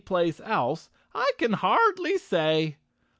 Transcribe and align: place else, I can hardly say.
place 0.03 0.39
else, 0.43 0.89
I 1.13 1.31
can 1.37 1.53
hardly 1.53 2.17
say. 2.17 2.77